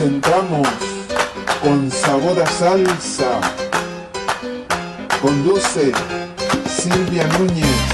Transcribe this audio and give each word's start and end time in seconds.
presentamos 0.00 0.66
con 1.62 1.90
sabor 1.90 2.40
a 2.40 2.46
salsa. 2.46 3.38
Conduce 5.20 5.92
Silvia 6.66 7.26
Núñez. 7.38 7.89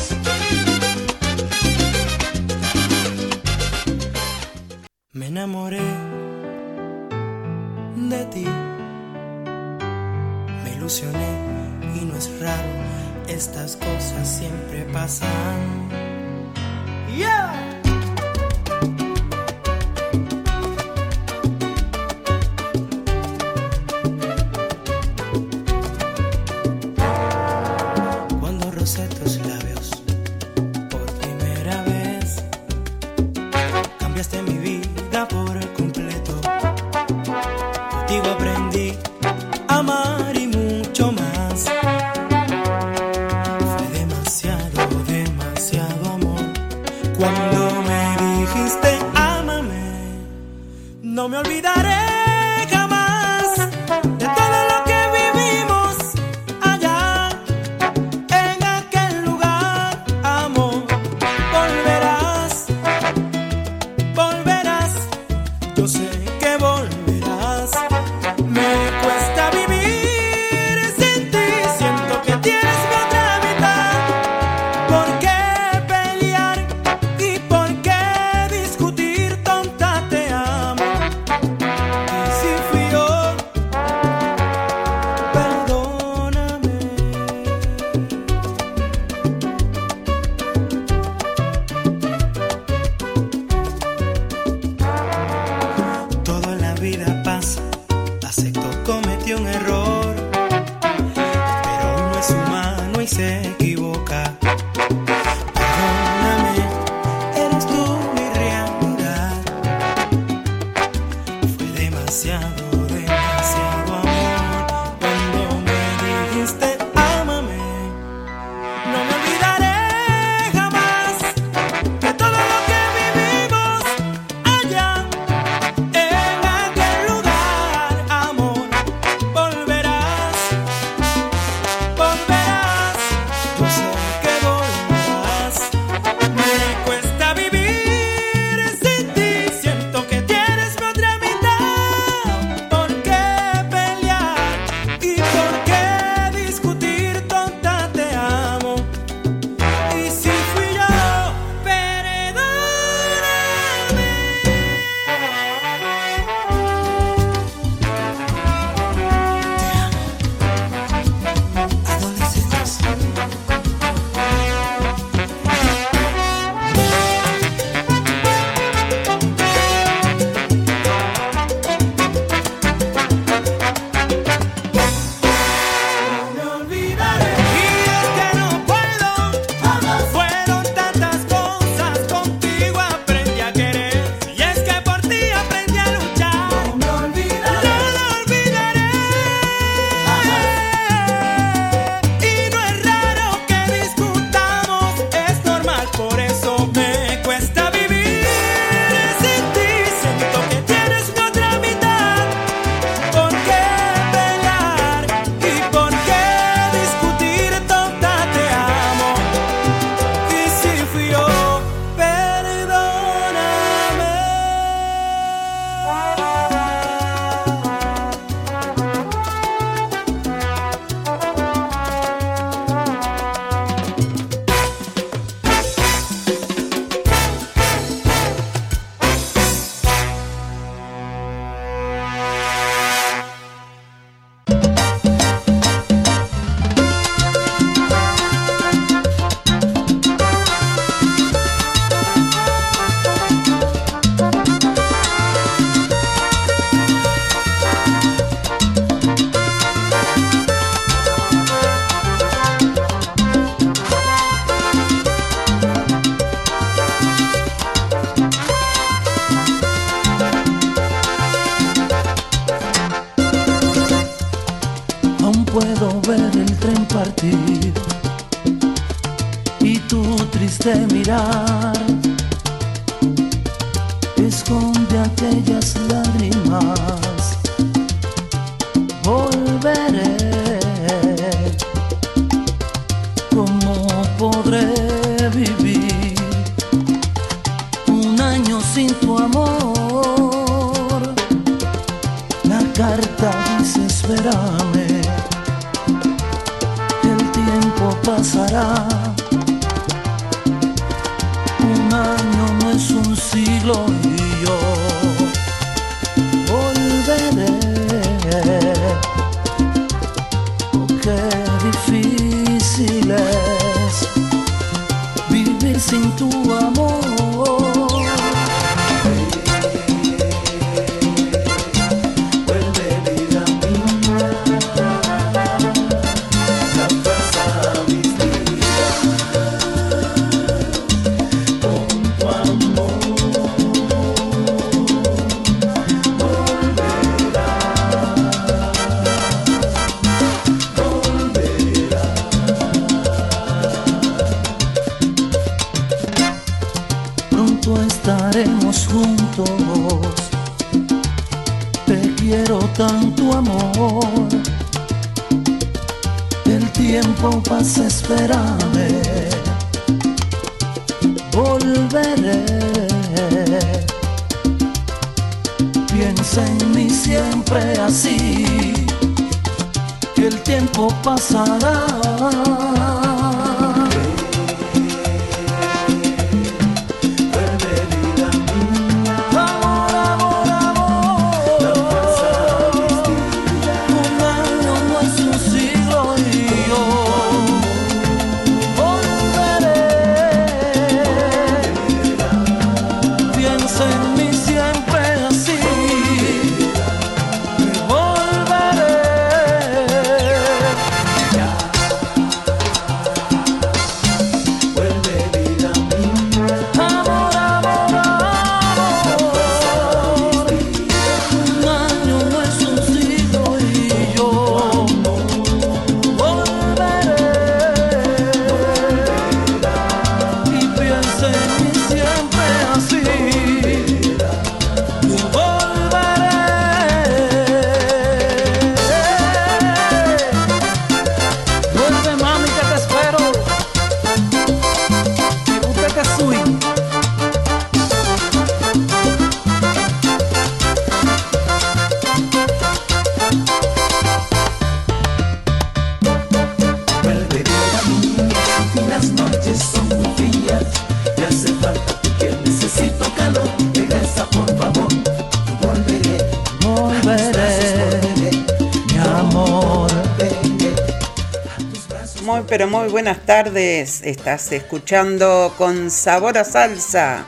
buenas 462.96 463.26
tardes. 463.26 464.00
Estás 464.04 464.52
escuchando 464.52 465.52
con 465.58 465.90
sabor 465.90 466.38
a 466.38 466.44
salsa 466.44 467.26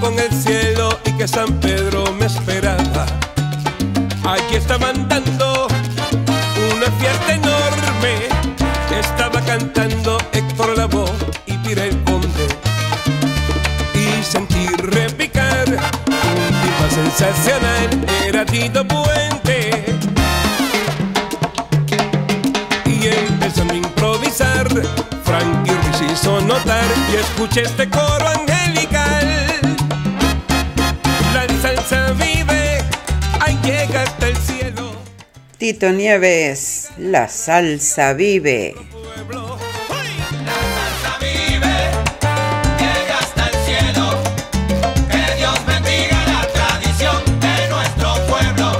con 0.00 0.18
el 0.18 0.32
cielo 0.32 0.98
y 1.04 1.12
que 1.12 1.28
San 1.28 1.52
Pedro 1.60 2.04
me 2.18 2.26
esperaba. 2.26 3.04
Aquí 4.24 4.56
estaban 4.56 5.08
dando 5.08 5.68
una 6.74 6.86
fiesta 6.98 7.34
enorme, 7.34 8.28
estaba 8.98 9.40
cantando 9.42 10.18
Héctor 10.32 10.76
Lavoe 10.78 11.10
y 11.46 11.58
Pira 11.58 11.84
el 11.84 12.02
Conde. 12.04 12.48
Y 13.94 14.22
sentí 14.24 14.66
repicar 14.78 15.68
un 15.68 16.54
tipo 16.62 16.94
sensacional, 16.94 17.88
era 18.26 18.46
Tito 18.46 18.86
Puente. 18.86 19.84
Y 22.86 23.06
empezando 23.06 23.74
a 23.74 23.76
improvisar, 23.76 24.66
Frankie 25.24 25.72
Ruiz 25.72 26.12
hizo 26.12 26.40
notar 26.40 26.84
y 27.12 27.16
escuché 27.16 27.62
este 27.62 27.89
Tito 35.60 35.92
Nieves, 35.92 36.88
la 36.96 37.28
salsa 37.28 38.14
vive. 38.14 38.74
La 38.74 40.54
salsa 40.54 41.18
vive, 41.20 41.76
llega 42.78 43.18
hasta 43.18 43.46
el 43.46 43.54
cielo. 43.66 44.22
Que 45.10 45.22
Dios 45.36 45.58
bendiga 45.66 46.18
la 46.28 46.46
tradición 46.50 47.22
de 47.40 47.68
nuestro 47.68 48.14
pueblo. 48.26 48.72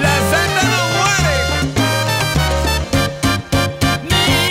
La 0.00 0.14
seta 0.30 0.62
no 0.70 0.82
muere. 0.94 1.36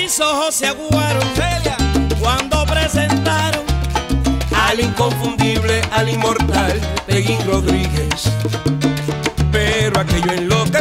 Mis 0.01 0.19
ojos 0.19 0.53
se 0.53 0.67
aguaron, 0.67 1.23
Felia, 1.33 1.77
cuando 2.19 2.65
presentaron 2.65 3.63
al 4.53 4.81
inconfundible, 4.81 5.81
al 5.93 6.09
inmortal 6.09 6.81
Peguín 7.07 7.39
Rodríguez. 7.47 8.33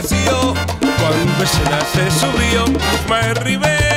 Cuando 0.08 1.46
se 1.46 1.64
la 1.70 1.80
se 1.80 2.10
subió, 2.10 2.64
me 3.08 3.14
arribé. 3.14 3.91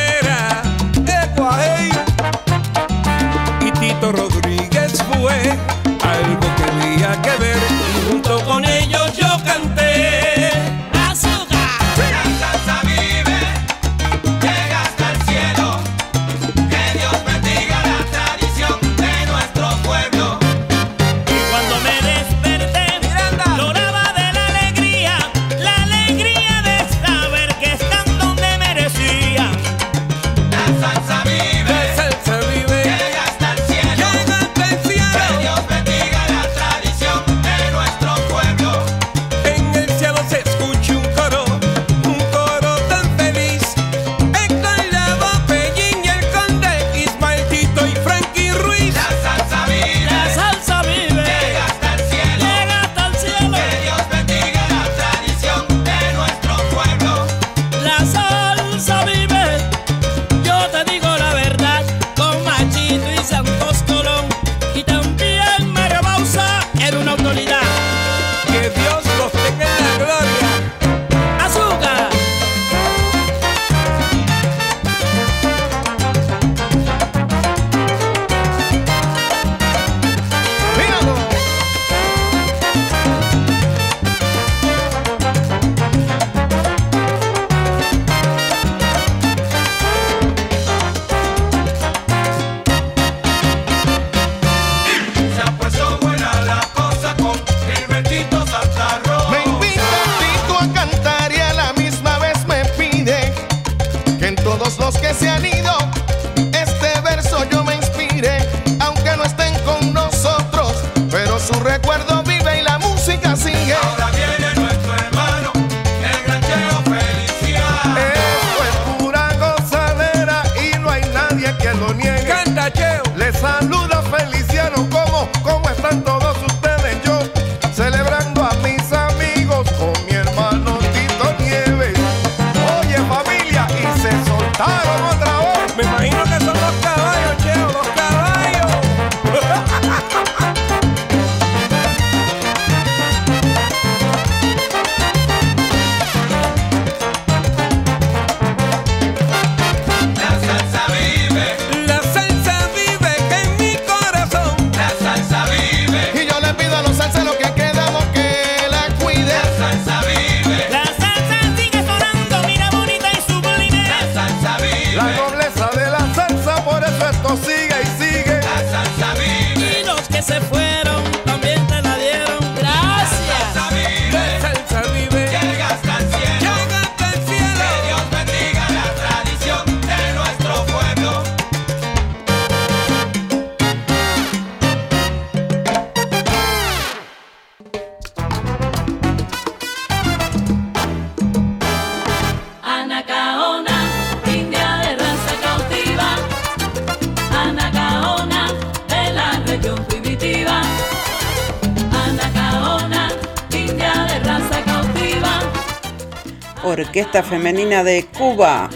Orquesta 206.77 207.24
Femenina 207.24 207.86
de 207.86 208.05
Cuba, 208.17 208.70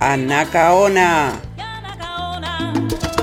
Anacaona. 0.00 1.32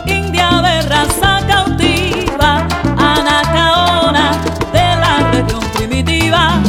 India 0.07 0.49
de 0.49 0.81
raza 0.89 1.39
cautiva, 1.47 2.67
Anacaona 2.97 4.31
de 4.73 4.79
la 4.79 5.31
región 5.31 5.63
primitiva. 5.75 6.59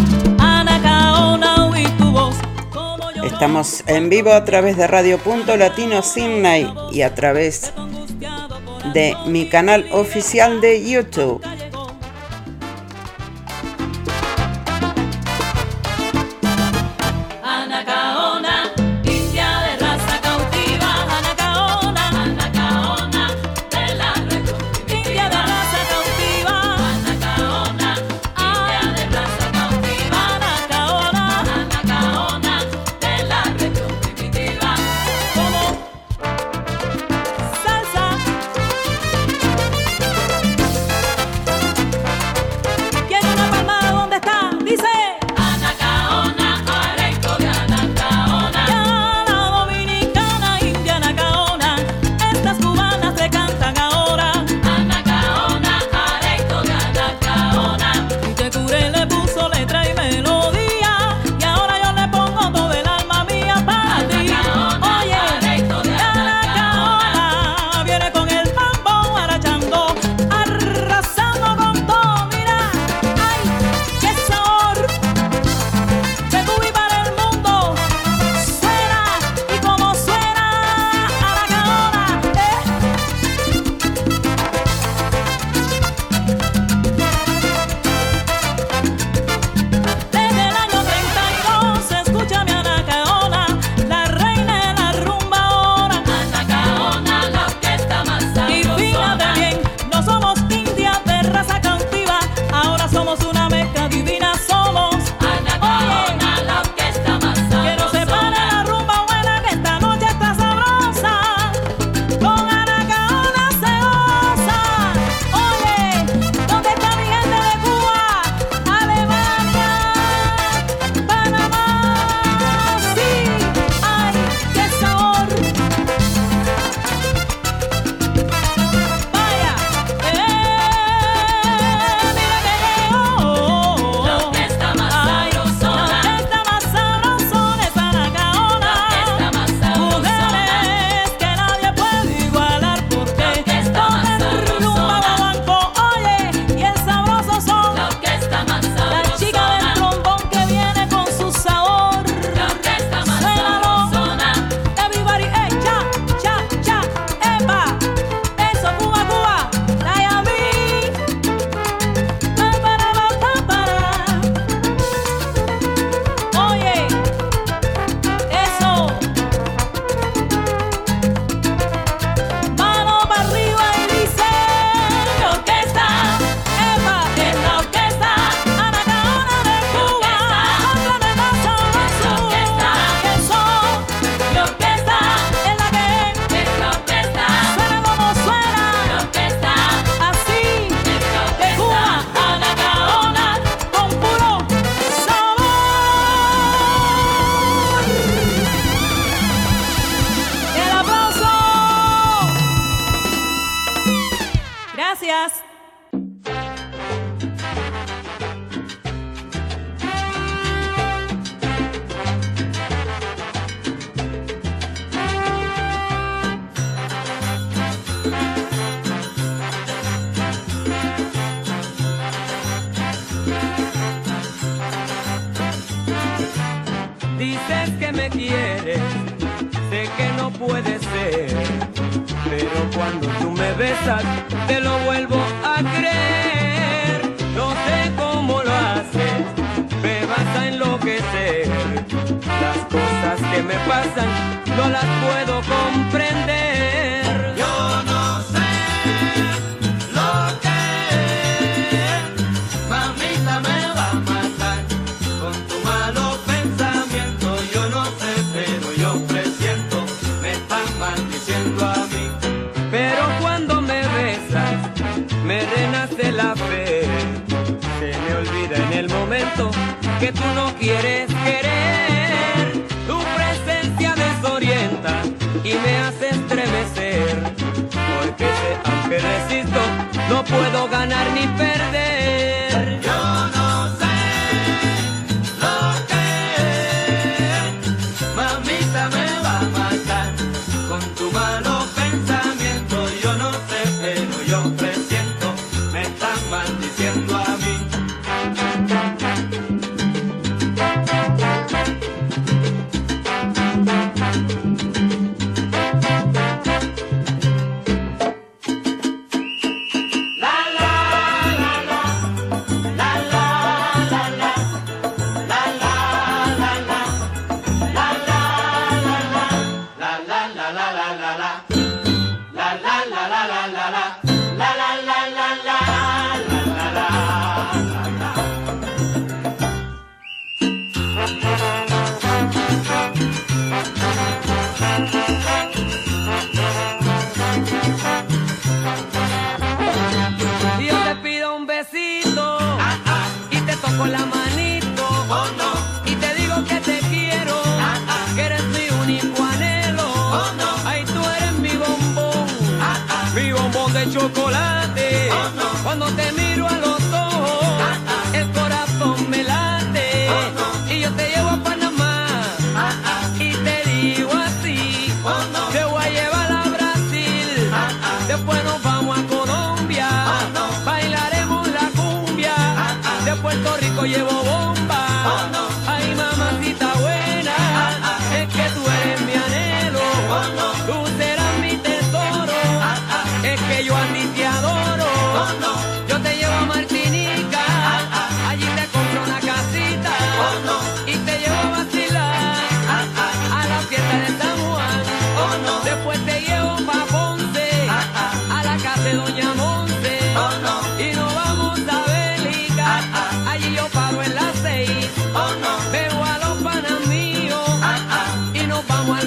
Estamos 3.25 3.85
en 3.87 4.11
vivo 4.11 4.33
a 4.35 4.45
través 4.45 4.77
de 4.77 4.87
Radio 4.87 5.17
Punto 5.17 5.57
Latino 5.57 6.03
Sydney 6.03 6.71
y 6.93 7.01
a 7.01 7.15
través 7.15 7.73
de 8.93 9.17
mi 9.25 9.49
canal 9.49 9.87
oficial 9.93 10.61
de 10.61 10.87
YouTube. 10.87 11.41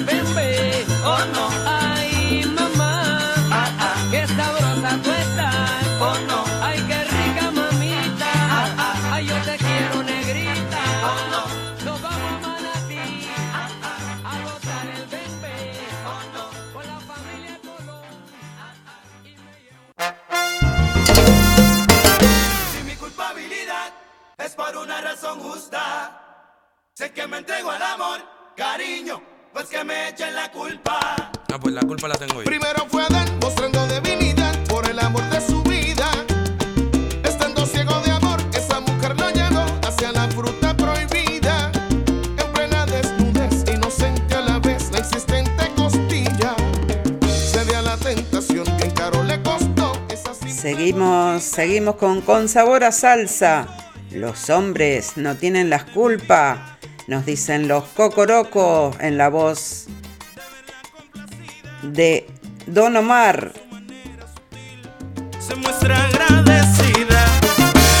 Remember 0.06 0.43
echen 30.14 30.34
la 30.34 30.48
culpa. 30.50 31.16
Ah, 31.52 31.58
pues 31.60 31.74
la 31.74 31.82
culpa 31.82 32.06
la 32.08 32.14
tengo 32.14 32.34
yo. 32.34 32.44
Primero 32.44 32.86
fue 32.88 33.02
Adán 33.02 33.26
mostrando 33.40 33.86
divinidad 33.88 34.54
por 34.68 34.88
el 34.88 34.98
amor 34.98 35.28
de 35.30 35.40
su 35.40 35.62
vida. 35.64 36.08
Estando 37.24 37.66
ciego 37.66 38.00
de 38.00 38.12
amor, 38.12 38.38
esa 38.52 38.80
mujer 38.80 39.18
lo 39.18 39.30
llevó 39.30 39.64
hacia 39.82 40.12
la 40.12 40.28
fruta 40.28 40.76
prohibida. 40.76 41.72
En 42.38 42.52
plena 42.52 42.86
desnudez, 42.86 43.64
inocente 43.72 44.34
a 44.34 44.40
la 44.42 44.58
vez, 44.60 44.90
la 44.92 44.98
insistente 44.98 45.68
costilla. 45.76 46.54
Se 47.26 47.74
a 47.74 47.82
la 47.82 47.96
tentación 47.96 48.64
que 48.76 48.84
encaro 48.84 49.24
le 49.24 49.42
costó. 49.42 49.92
Esa 50.10 50.34
seguimos, 50.34 51.42
seguimos 51.42 51.96
con 51.96 52.20
Con 52.20 52.48
Sabor 52.48 52.84
a 52.84 52.92
Salsa. 52.92 53.66
Los 54.12 54.48
hombres 54.48 55.16
no 55.16 55.34
tienen 55.36 55.70
las 55.70 55.84
culpas 55.84 56.74
nos 57.06 57.26
dicen 57.26 57.68
los 57.68 57.84
cocorocos 57.84 58.96
en 59.00 59.18
la 59.18 59.28
voz 59.28 59.86
de 61.92 62.26
Don 62.66 62.96
Omar. 62.96 63.52
Se 65.38 65.54
muestra 65.56 66.04
agradecida 66.06 67.26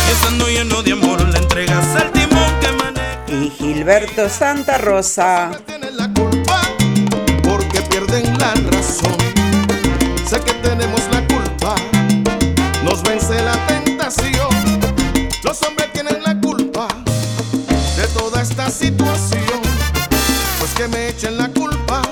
y 0.08 0.12
estando 0.12 0.48
lleno 0.48 0.82
de 0.82 0.92
amor 0.92 1.20
le 1.28 1.38
entregas 1.38 1.94
al 1.96 2.10
timón 2.12 2.60
que 2.60 2.72
maneja. 2.72 3.24
Y 3.28 3.50
Gilberto 3.50 4.28
Santa 4.28 4.78
Rosa. 4.78 5.50
Tienen 5.66 5.96
la 5.96 6.08
culpa 6.12 6.62
porque 7.42 7.82
pierden 7.82 8.38
la 8.38 8.54
razón. 8.54 9.16
Sé 10.26 10.40
que 10.40 10.54
tenemos 10.54 11.02
la 11.12 11.26
culpa, 11.26 11.74
nos 12.84 13.02
vence 13.02 13.42
la 13.42 13.54
tentación. 13.66 14.48
Los 15.42 15.62
hombres 15.62 15.92
tienen 15.92 16.22
la 16.22 16.40
culpa 16.40 16.88
de 17.96 18.06
toda 18.14 18.40
esta 18.40 18.70
situación, 18.70 19.60
pues 20.58 20.72
que 20.74 20.88
me 20.88 21.08
echen 21.08 21.36
la 21.36 21.48
culpa. 21.48 22.02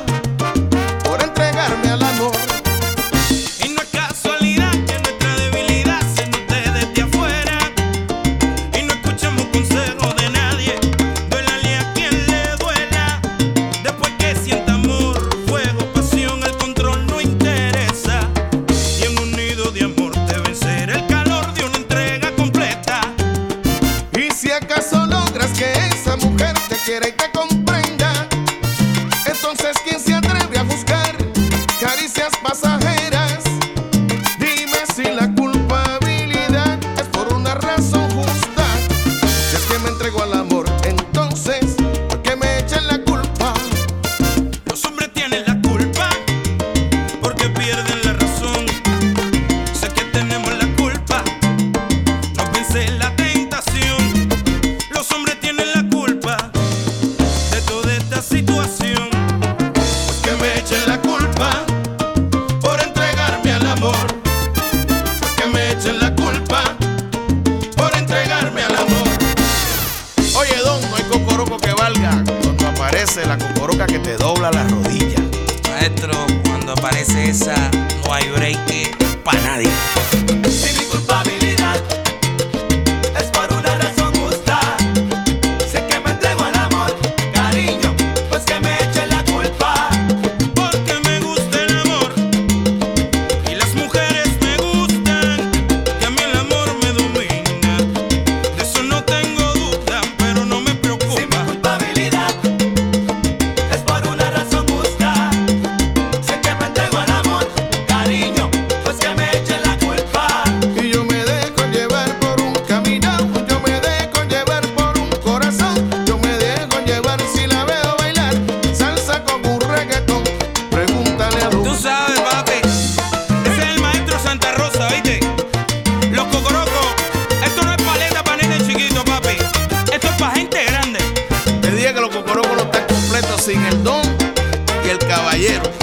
caballero. 135.09 135.83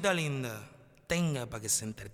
cosita 0.00 0.14
linda, 0.14 0.62
tenga 1.06 1.44
para 1.46 1.60
que 1.60 1.68
se 1.68 1.84
entretenga. 1.84 2.09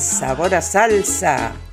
sabor 0.00 0.54
a 0.54 0.60
salsa. 0.60 1.63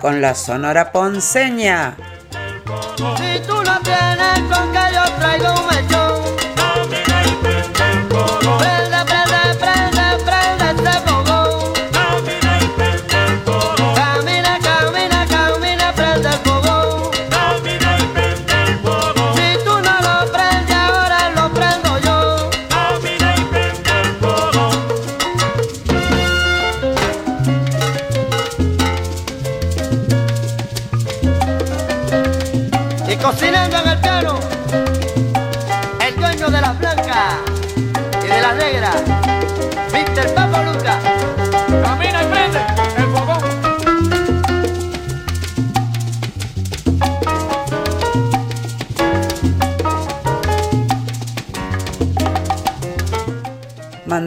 con 0.00 0.22
la 0.22 0.34
Sonora 0.34 0.92
Ponceña. 0.92 1.94
Si 3.16 3.38
tú 3.46 3.62
no 3.62 3.78
vienes 3.84 4.40
con 4.50 4.77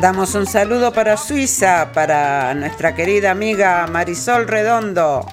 Mandamos 0.02 0.34
un 0.34 0.48
saludo 0.48 0.92
para 0.92 1.16
Suiza, 1.16 1.92
para 1.94 2.56
nuestra 2.56 2.96
querida 2.96 3.30
amiga 3.30 3.86
Marisol 3.86 4.48
Redondo. 4.48 5.24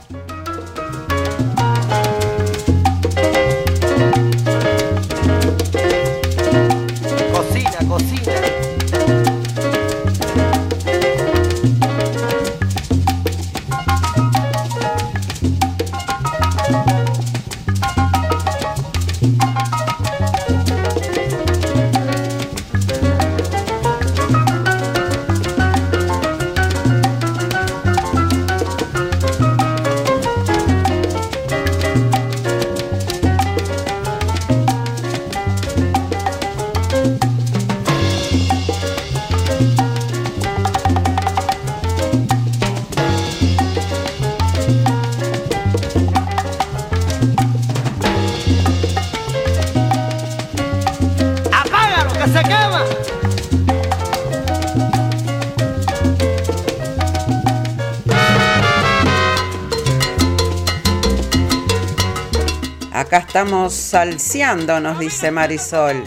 salseando, 63.70 64.80
nos 64.80 64.98
dice 64.98 65.30
Marisol. 65.30 66.02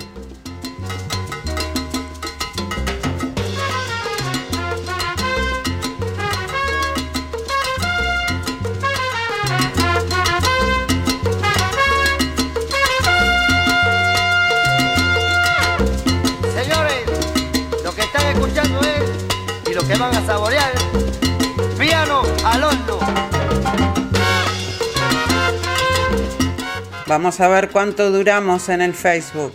Vamos 27.11 27.41
a 27.41 27.49
ver 27.49 27.69
cuánto 27.71 28.09
duramos 28.09 28.69
en 28.69 28.79
el 28.79 28.93
Facebook. 28.93 29.51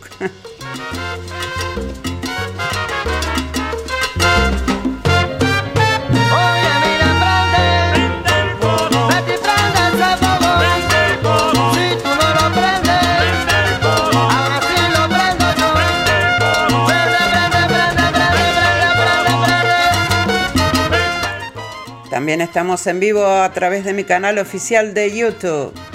También 22.11 22.43
estamos 22.43 22.87
en 22.87 23.01
vivo 23.01 23.25
a 23.25 23.51
través 23.55 23.87
de 23.87 23.95
mi 23.95 24.05
canal 24.05 24.37
oficial 24.37 24.93
de 24.93 25.17
YouTube. 25.17 25.86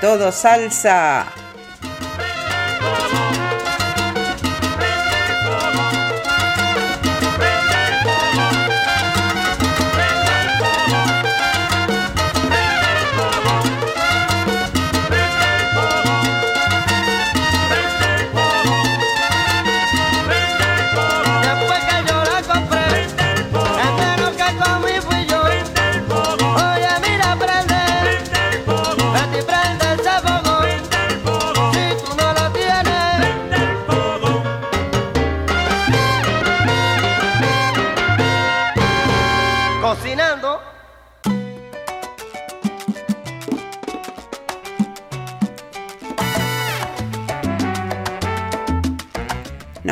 todo 0.00 0.30
salsa. 0.32 1.26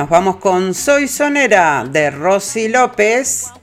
nos 0.07 0.11
vamos 0.11 0.36
con 0.36 0.72
Soy 0.72 1.09
Sonera 1.09 1.84
de 1.84 2.12
Rosy 2.12 2.68
López. 2.68 3.55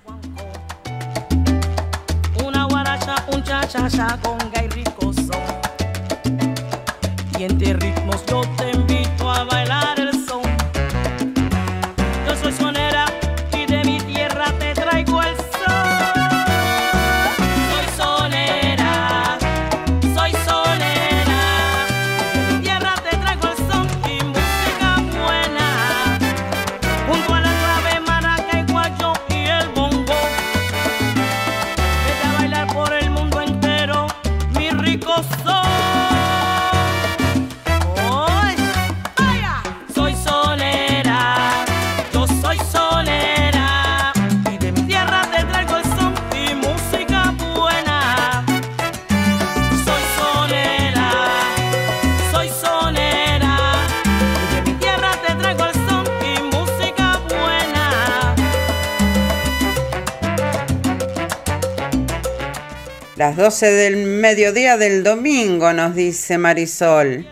las 63.33 63.37
12 63.37 63.71
del 63.71 63.95
mediodía 64.05 64.77
del 64.77 65.03
domingo, 65.03 65.73
nos 65.73 65.95
dice 65.95 66.37
Marisol. 66.37 67.25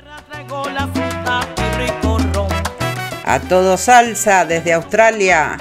A 3.23 3.39
todo 3.47 3.77
salsa 3.77 4.45
desde 4.45 4.73
Australia. 4.73 5.57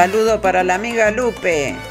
saludo 0.00 0.40
para 0.40 0.64
la 0.64 0.76
amiga 0.76 1.10
Lupe. 1.10 1.89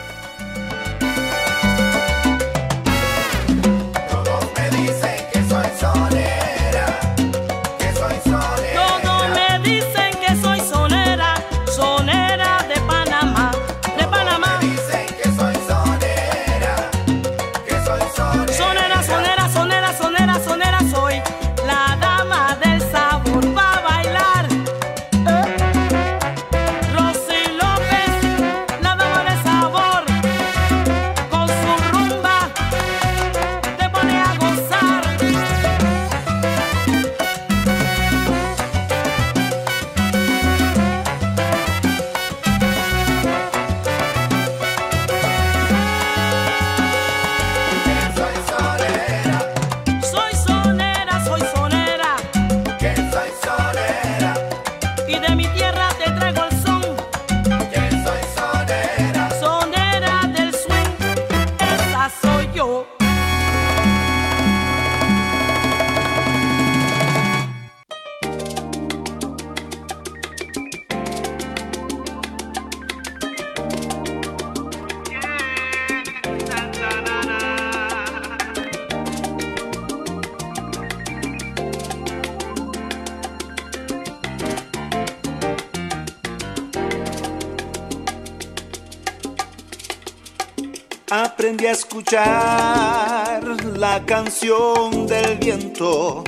escuchar 91.99 93.43
la 93.77 94.05
canción 94.05 95.05
del 95.05 95.37
viento 95.37 96.23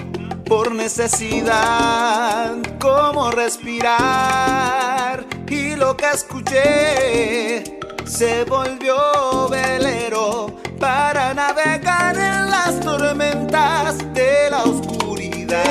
por 0.46 0.74
necesidad, 0.74 2.58
como 2.78 3.32
respirar. 3.32 5.26
Y 5.48 5.78
lo 5.78 5.96
que 5.96 6.10
escuché 6.10 7.80
se 8.06 8.44
volvió 8.44 9.48
velero 9.50 10.58
para 10.78 11.34
navegar 11.34 12.18
en 12.18 12.50
las 12.50 12.78
tormentas 12.82 13.98
de 14.14 14.50
la 14.50 14.64
oscuridad. 14.64 15.62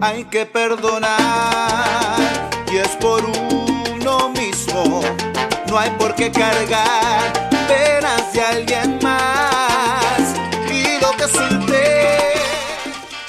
Hay 0.00 0.24
que 0.24 0.44
perdonar 0.44 1.10
y 2.72 2.78
es 2.78 2.88
por 2.96 3.24
uno 3.24 4.30
mismo 4.30 5.02
no 5.70 5.78
hay 5.78 5.90
por 5.90 6.14
qué 6.16 6.30
cargar 6.32 7.32
penas 7.68 8.32
de 8.32 8.40
alguien 8.42 8.98
más. 9.02 10.34
Y 10.68 11.00
lo 11.00 11.12
que 11.12 11.28
solté. 11.28 12.32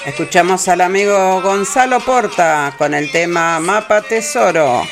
Escuchamos 0.04 0.66
al 0.68 0.80
amigo 0.80 1.40
Gonzalo 1.40 2.00
Porta 2.00 2.74
con 2.76 2.94
el 2.94 3.10
tema 3.12 3.60
Mapa 3.60 4.02
Tesoro. 4.02 4.82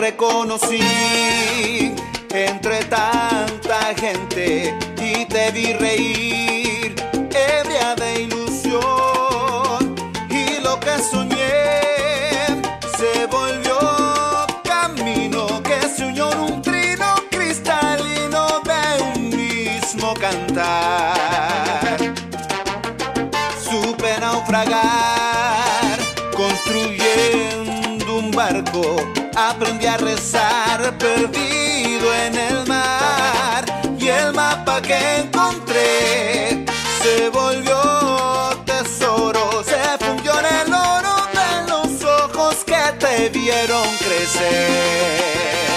reconocí 0.00 0.80
entre 2.30 2.84
tanta 2.84 3.94
gente 3.94 4.74
y 4.96 5.26
te 5.26 5.50
vi 5.50 5.72
reír. 5.74 6.59
a 29.90 29.96
rezar 29.96 30.98
perdido 30.98 32.14
en 32.26 32.34
el 32.36 32.66
mar 32.68 33.64
y 33.98 34.06
el 34.06 34.32
mapa 34.32 34.80
que 34.80 34.98
encontré 35.16 36.64
se 37.02 37.28
volvió 37.30 37.80
tesoro, 38.64 39.64
se 39.64 39.82
fundió 40.04 40.32
en 40.38 40.46
el 40.46 40.72
oro 40.72 41.16
de 41.38 41.70
los 41.70 42.04
ojos 42.04 42.56
que 42.64 42.82
te 43.00 43.30
vieron 43.30 43.86
crecer. 43.98 45.69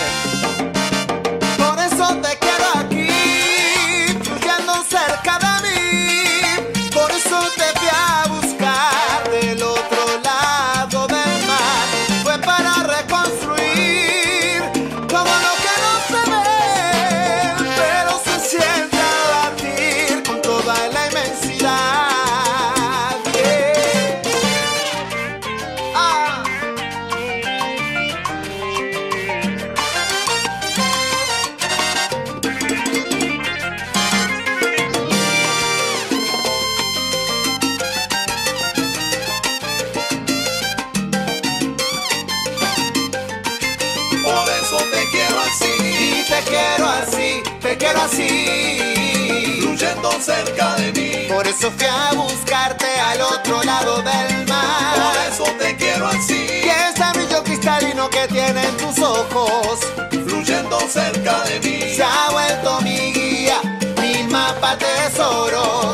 eso 51.58 51.72
fui 51.72 51.86
a 51.86 52.14
buscarte 52.14 52.86
al 52.86 53.22
otro 53.22 53.64
lado 53.64 53.98
del 53.98 54.48
mar. 54.48 54.96
Por 54.96 55.34
eso 55.34 55.44
te 55.60 55.76
quiero 55.76 56.08
así. 56.08 56.48
Y 56.64 56.70
ese 56.70 57.04
brillo 57.14 57.44
cristalino 57.44 58.10
que 58.10 58.28
tienen 58.28 58.76
tus 58.78 59.00
ojos, 59.00 59.80
fluyendo 60.10 60.80
cerca 60.82 61.44
de 61.44 61.60
mí, 61.60 61.96
se 61.96 62.04
ha 62.04 62.30
vuelto 62.32 62.82
mi 62.82 63.14
guía, 63.14 63.62
mi 64.02 64.24
mapa 64.24 64.78
tesoro. 64.78 65.93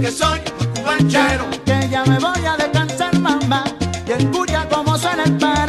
que 0.00 0.10
soy 0.10 0.40
un 0.60 0.66
cubanchero. 0.74 1.44
Que 1.64 1.88
ya 1.90 2.04
me 2.04 2.18
voy 2.18 2.44
a 2.46 2.56
descansar, 2.56 3.18
mamá, 3.18 3.64
y 4.06 4.12
escucha 4.12 4.68
cómo 4.68 4.96
suena 4.96 5.24
el 5.24 5.36
pan. 5.38 5.67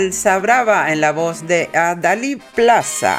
salsa 0.00 0.38
brava 0.38 0.90
en 0.90 1.02
la 1.02 1.12
voz 1.12 1.46
de 1.46 1.68
Adalí 1.74 2.36
Plaza. 2.54 3.18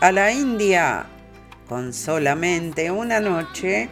a 0.00 0.10
la 0.12 0.32
India. 0.32 1.06
Con 1.68 1.92
solamente 1.92 2.90
una 2.90 3.20
noche, 3.20 3.88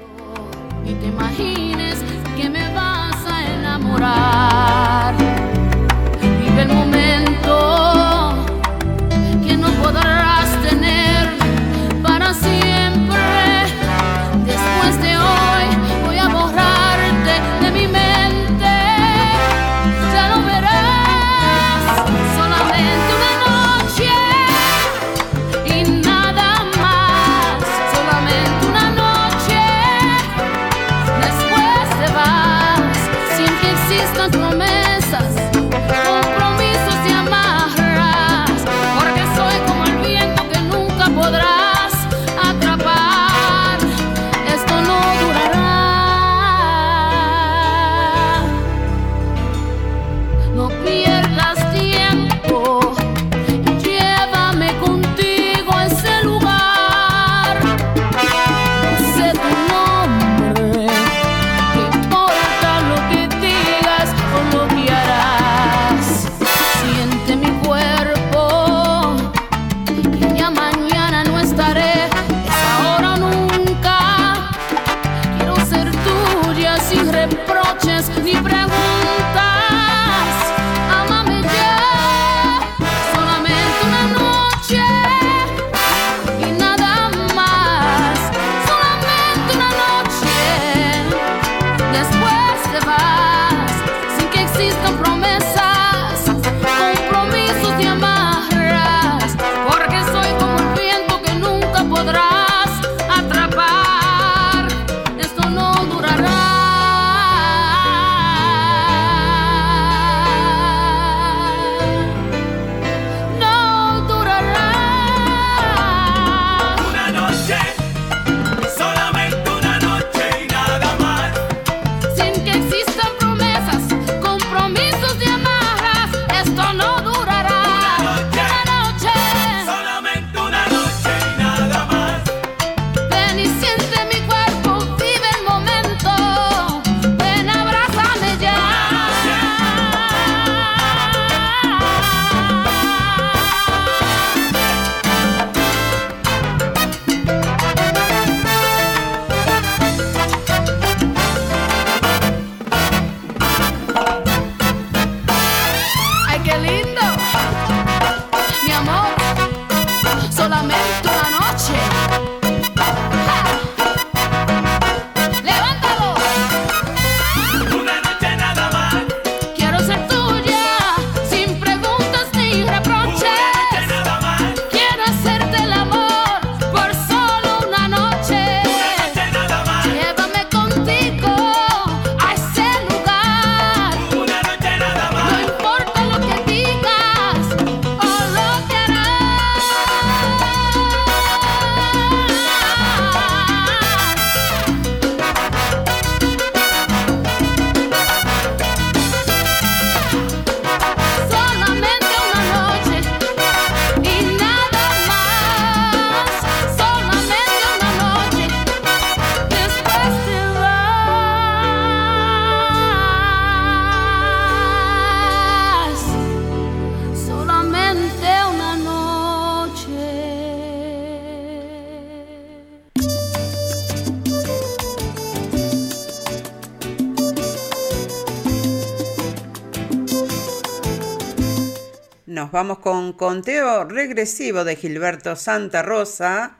vamos 232.59 232.81
con 232.81 233.13
conteo 233.13 233.85
regresivo 233.85 234.65
de 234.65 234.75
Gilberto 234.75 235.37
Santa 235.37 235.81
Rosa 235.81 236.57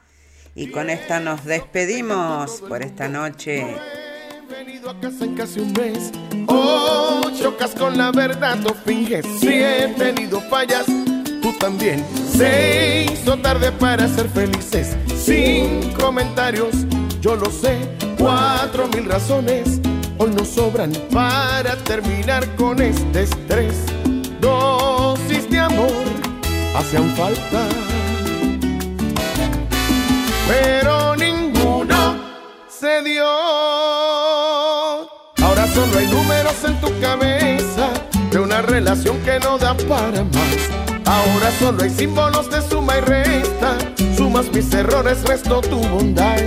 y 0.55 0.71
con 0.71 0.91
esta 0.91 1.19
nos 1.19 1.45
despedimos 1.45 2.63
por 2.69 2.83
esta 2.83 3.09
noche. 3.09 3.67
He 3.67 4.65
venido 4.65 4.91
a 4.91 5.01
casa 5.01 5.25
en 5.25 5.35
casi 5.35 5.59
un 5.59 5.73
mes. 5.73 6.13
Oh, 6.47 7.21
chocas 7.37 7.73
con 7.73 7.99
la 7.99 8.13
verdad, 8.13 8.65
o 8.65 8.75
finges. 8.75 9.27
Si 9.41 9.49
he 9.49 9.93
tenido 9.99 10.41
fallas, 10.43 10.87
tú 11.43 11.53
también. 11.59 12.07
Se 12.33 13.09
hizo 13.13 13.37
tarde 13.39 13.73
para 13.73 14.07
ser 14.07 14.29
felices. 14.29 14.97
Sin 15.17 15.93
comentarios, 15.95 16.77
yo 17.21 17.35
lo 17.35 17.51
sé. 17.51 17.77
Cuatro 18.17 18.87
mil 18.95 19.05
razones 19.07 19.81
hoy 20.19 20.31
nos 20.31 20.47
sobran 20.47 20.93
para 21.13 21.75
terminar 21.79 22.55
con 22.55 22.81
este 22.81 23.25
estrés. 23.25 23.75
No 24.41 24.88
hacían 26.79 27.11
falta, 27.17 27.67
pero 30.47 31.17
ninguno 31.17 32.17
se 32.69 33.03
dio. 33.03 33.27
Ahora 35.43 35.67
solo 35.75 35.99
hay 35.99 36.07
números 36.07 36.55
en 36.65 36.81
tu 36.81 37.01
cabeza 37.01 37.91
de 38.31 38.39
una 38.39 38.63
relación 38.63 39.19
que 39.25 39.41
no 39.41 39.59
da 39.59 39.75
para 39.75 40.23
más. 40.23 40.59
Ahora 41.05 41.51
solo 41.59 41.83
hay 41.83 41.91
símbolos 41.91 42.49
de 42.51 42.63
suma 42.63 42.99
y 42.99 43.01
resta. 43.01 43.77
Sumas 44.17 44.51
mis 44.53 44.73
errores, 44.73 45.23
resto 45.25 45.61
tu 45.63 45.81
bondad. 45.89 46.39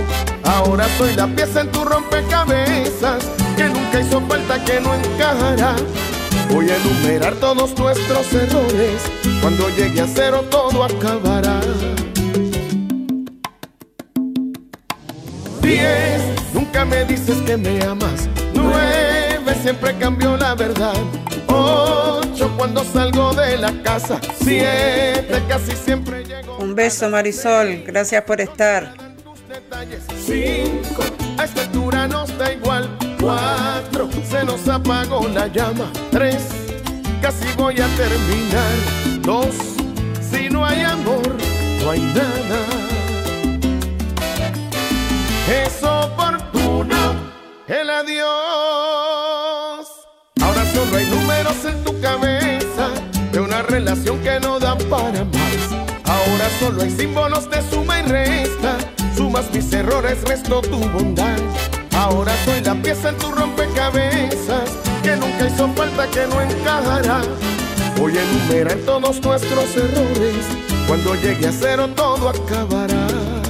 Ahora 0.44 0.86
soy 0.96 1.14
la 1.14 1.26
pieza 1.26 1.60
en 1.60 1.70
tu 1.72 1.84
rompecabezas 1.84 3.26
que 3.56 3.64
nunca 3.64 4.00
hizo 4.00 4.20
falta, 4.22 4.64
que 4.64 4.80
no 4.80 4.94
encajará. 4.94 5.76
Voy 6.52 6.68
a 6.68 6.76
enumerar 6.76 7.34
todos 7.36 7.76
nuestros 7.78 8.30
errores. 8.34 9.02
Cuando 9.40 9.70
llegue 9.70 10.02
a 10.02 10.06
cero 10.06 10.44
todo 10.50 10.84
acabará. 10.84 11.60
Diez, 15.62 16.20
nunca 16.52 16.84
me 16.84 17.06
dices 17.06 17.38
que 17.46 17.56
me 17.56 17.82
amas. 17.82 18.28
Nueve, 18.52 19.54
siempre 19.62 19.96
cambio 19.96 20.36
la 20.36 20.54
verdad. 20.54 20.94
Ocho, 21.46 22.52
cuando 22.58 22.84
salgo 22.84 23.32
de 23.32 23.56
la 23.56 23.72
casa. 23.82 24.20
Siete, 24.44 25.42
casi 25.48 25.72
siempre 25.72 26.22
llego. 26.22 26.58
Un 26.58 26.74
beso 26.74 27.08
Marisol, 27.08 27.82
gracias 27.86 28.22
por 28.24 28.42
estar. 28.42 28.92
Cinco, 30.26 31.02
a 31.38 31.44
esta 31.44 31.62
altura 31.62 32.06
nos 32.06 32.36
da 32.36 32.52
igual. 32.52 32.88
Cuatro, 33.22 34.08
se 34.28 34.44
nos 34.44 34.68
apagó 34.68 35.28
la 35.28 35.46
llama. 35.46 35.92
Tres, 36.10 36.42
casi 37.20 37.46
voy 37.56 37.80
a 37.80 37.86
terminar. 37.96 38.74
Dos, 39.20 39.54
si 40.20 40.50
no 40.50 40.66
hay 40.66 40.82
amor, 40.82 41.22
no 41.84 41.90
hay 41.92 42.00
nada. 42.00 42.66
Es 45.48 45.84
oportuno 45.84 46.96
el 47.68 47.90
adiós. 47.90 48.26
Ahora 50.40 50.64
solo 50.74 50.96
hay 50.96 51.06
números 51.06 51.64
en 51.64 51.84
tu 51.84 52.00
cabeza 52.00 52.88
de 53.30 53.38
una 53.38 53.62
relación 53.62 54.18
que 54.18 54.40
no 54.40 54.58
da 54.58 54.76
para 54.90 55.24
más. 55.24 55.70
Ahora 56.06 56.50
solo 56.58 56.82
hay 56.82 56.90
símbolos 56.90 57.48
de 57.48 57.62
suma 57.70 58.00
y 58.00 58.02
resta. 58.02 58.78
Sumas 59.16 59.48
mis 59.54 59.72
errores, 59.72 60.20
resto 60.24 60.60
tu 60.62 60.78
bondad. 60.88 61.38
Ahora 61.94 62.32
soy 62.44 62.60
la 62.62 62.74
pieza 62.74 63.10
en 63.10 63.18
tu 63.18 63.30
rompecabezas 63.30 64.70
que 65.02 65.16
nunca 65.16 65.46
hizo 65.46 65.68
falta, 65.74 66.06
que 66.08 66.26
no 66.26 66.40
encajará. 66.40 67.22
Voy 67.98 68.16
a 68.16 68.22
enumerar 68.22 68.78
todos 68.86 69.20
nuestros 69.22 69.76
errores. 69.76 70.46
Cuando 70.86 71.14
llegue 71.16 71.48
a 71.48 71.52
cero 71.52 71.88
todo 71.94 72.28
acabará. 72.30 73.41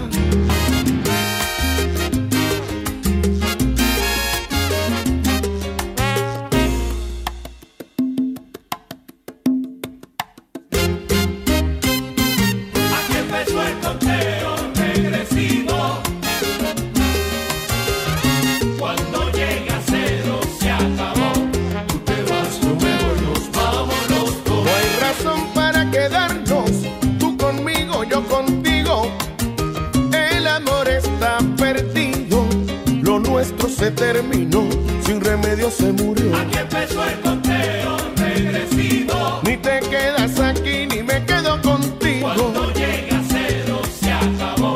Terminó, 34.02 34.68
sin 35.06 35.20
remedio 35.20 35.70
se 35.70 35.92
murió. 35.92 36.34
Aquí 36.36 36.58
empezó 36.58 37.04
el 37.04 37.20
conteo 37.20 37.96
regresivo. 38.16 39.40
Ni 39.44 39.56
te 39.56 39.78
quedas 39.78 40.40
aquí, 40.40 40.86
ni 40.90 41.04
me 41.04 41.24
quedo 41.24 41.62
contigo. 41.62 42.32
Cuando 42.34 42.72
llega 42.72 43.20
cero 43.28 43.80
se 44.00 44.10
acabó. 44.10 44.74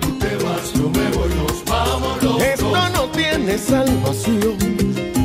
Tú 0.00 0.18
te 0.18 0.34
vas, 0.44 0.72
yo 0.74 0.90
me 0.90 1.08
voy, 1.16 1.30
nos 1.36 1.64
vamos 1.64 2.20
los 2.20 2.42
Esto 2.42 2.68
dos. 2.68 2.90
no 2.90 3.04
tiene 3.10 3.56
salvación, 3.58 4.58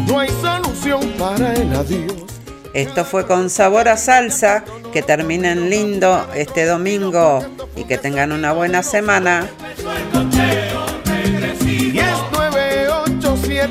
no 0.07 0.19
hay 0.19 0.29
solución 0.41 1.01
para 1.17 1.51
el 1.53 1.75
adiós. 1.75 2.13
Esto 2.75 3.03
fue 3.03 3.25
con 3.25 3.49
sabor 3.49 3.87
a 3.87 3.97
salsa. 3.97 4.63
Que 4.93 5.03
terminen 5.03 5.69
lindo 5.69 6.27
este 6.33 6.65
domingo 6.65 7.45
y 7.75 7.83
que 7.83 7.99
tengan 7.99 8.31
una 8.31 8.53
buena 8.53 8.81
semana. 8.81 9.47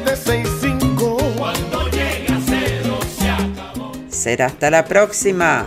98765. 0.04 1.18
Cuando 1.36 1.88
llega 1.90 2.36
a 2.36 2.40
cero 2.46 2.98
se 3.18 3.28
acabó. 3.30 3.92
Será 4.10 4.46
hasta 4.46 4.70
la 4.70 4.84
próxima. 4.84 5.66